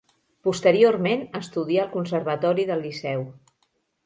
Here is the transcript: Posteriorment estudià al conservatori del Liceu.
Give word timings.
Posteriorment 0.45 1.21
estudià 1.41 1.83
al 1.83 1.93
conservatori 1.93 2.67
del 2.73 2.83
Liceu. 2.89 3.23